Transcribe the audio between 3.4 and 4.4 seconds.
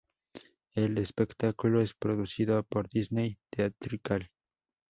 Theatrical.